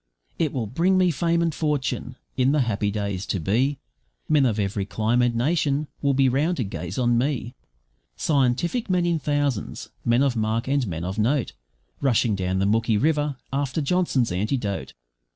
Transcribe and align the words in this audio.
It 0.39 0.51
will 0.51 0.65
bring 0.65 0.97
me 0.97 1.11
fame 1.11 1.43
and 1.43 1.53
fortune! 1.53 2.15
In 2.35 2.53
the 2.53 2.61
happy 2.61 2.89
days 2.89 3.27
to 3.27 3.39
be, 3.39 3.77
Men 4.27 4.47
of 4.47 4.59
every 4.59 4.83
clime 4.83 5.21
and 5.21 5.35
nation 5.35 5.87
will 6.01 6.15
be 6.15 6.27
round 6.27 6.57
to 6.57 6.63
gaze 6.63 6.97
on 6.97 7.19
me 7.19 7.53
Scientific 8.17 8.89
men 8.89 9.05
in 9.05 9.19
thousands, 9.19 9.89
men 10.03 10.23
of 10.23 10.35
mark 10.35 10.67
and 10.67 10.87
men 10.87 11.03
of 11.03 11.19
note, 11.19 11.53
Rushing 12.01 12.33
down 12.35 12.57
the 12.57 12.65
Mooki 12.65 12.97
River, 12.99 13.37
after 13.53 13.79
Johnson's 13.79 14.31
antidote. 14.31 14.95